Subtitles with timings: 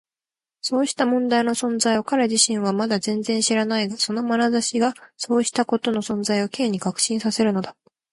[0.61, 7.91] そうした問題の存在を彼自身はまだ全然知らないが、そのまなざしがそうしたことの存在を Ｋ に確信させるのだった。